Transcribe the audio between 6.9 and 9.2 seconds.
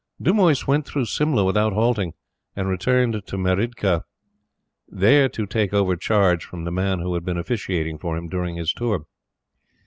who had been officiating for him during his tour.